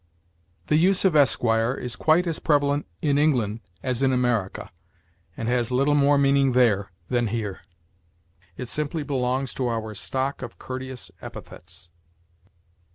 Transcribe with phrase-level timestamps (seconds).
[0.65, 1.41] The use of Esq.
[1.79, 4.71] is quite as prevalent in England as in America,
[5.37, 7.59] and has little more meaning there than here.
[8.57, 11.91] It simply belongs to our stock of courteous epithets.